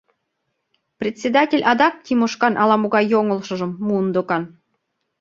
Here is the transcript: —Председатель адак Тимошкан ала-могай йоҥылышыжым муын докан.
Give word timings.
—Председатель 0.99 1.67
адак 1.71 1.93
Тимошкан 2.05 2.53
ала-могай 2.61 3.05
йоҥылышыжым 3.13 3.71
муын 3.85 4.07
докан. 4.15 4.43